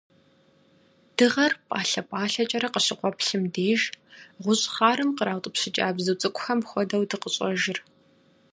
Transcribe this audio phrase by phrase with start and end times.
[1.15, 3.81] Дыгъэр пӀалъэ-пӀалъэкӀэрэ къыщыкъуэплъым деж,
[4.43, 7.79] гъущӀ хъарым къраутӀыпщыкӀа бзу цӀыкӀухэм хуэдэу дыкъыщӀэжыр.